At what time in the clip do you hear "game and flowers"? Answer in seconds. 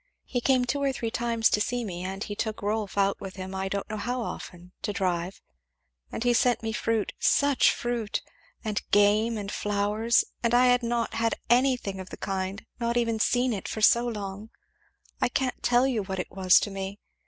8.89-10.23